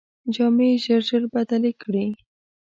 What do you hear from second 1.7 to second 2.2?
کړې.